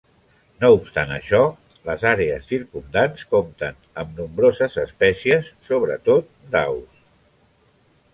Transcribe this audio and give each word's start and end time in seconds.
No 0.61 0.69
obstant 0.75 1.11
això, 1.15 1.41
les 1.89 2.05
àrees 2.11 2.47
circumdants 2.51 3.25
compten 3.33 3.77
amb 4.05 4.17
nombroses 4.21 4.79
espècies, 4.85 5.51
sobretot 5.69 6.33
d'aus. 6.57 7.05